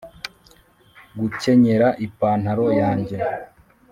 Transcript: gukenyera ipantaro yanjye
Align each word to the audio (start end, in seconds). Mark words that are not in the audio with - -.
gukenyera 1.19 1.87
ipantaro 2.05 2.65
yanjye 2.79 3.15